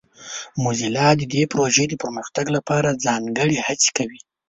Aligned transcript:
موزیلا 0.63 1.07
د 1.17 1.21
دې 1.33 1.43
پروژې 1.51 1.85
د 1.89 1.93
پرمختګ 2.03 2.45
لپاره 2.55 2.99
ځانګړې 3.05 3.57
هڅې 3.67 3.89
کوي. 3.97 4.19